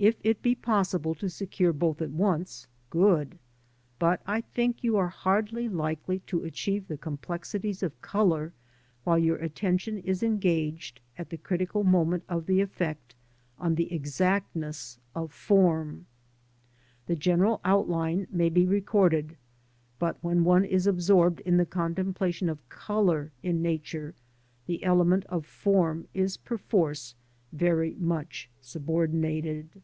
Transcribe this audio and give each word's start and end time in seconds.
If 0.00 0.20
it 0.22 0.42
be 0.42 0.54
possible 0.54 1.16
to 1.16 1.28
secure 1.28 1.72
both 1.72 2.00
at 2.00 2.12
once— 2.12 2.68
^good; 2.92 3.32
but 3.98 4.22
I 4.28 4.42
think 4.42 4.84
you 4.84 4.96
are 4.96 5.08
hardly 5.08 5.68
likely 5.68 6.20
to 6.28 6.44
achieve 6.44 6.86
the 6.86 6.96
complexities 6.96 7.82
of 7.82 8.00
colour 8.00 8.52
while 9.02 9.18
your 9.18 9.38
attention 9.38 9.98
is 9.98 10.22
engaged, 10.22 11.00
at 11.18 11.30
the 11.30 11.36
critical 11.36 11.82
moment 11.82 12.22
of 12.28 12.46
the 12.46 12.60
effect, 12.60 13.16
on 13.58 13.74
the 13.74 13.92
exactness 13.92 15.00
of 15.16 15.32
form. 15.32 16.06
The 17.06 17.16
general 17.16 17.60
outline 17.64 18.28
may 18.30 18.50
be 18.50 18.66
recorded, 18.66 19.36
but 19.98 20.16
when 20.22 20.44
one 20.44 20.64
is 20.64 20.86
absorbed 20.86 21.40
in 21.40 21.56
the 21.56 21.66
contemplation 21.66 22.48
of 22.48 22.68
colour 22.68 23.32
in 23.42 23.62
Nature, 23.62 24.14
the 24.66 24.84
element 24.84 25.24
of 25.24 25.44
form 25.44 26.06
is 26.14 26.36
perforce 26.36 27.16
very 27.50 27.94
much 27.98 28.48
subordinated. 28.60 29.82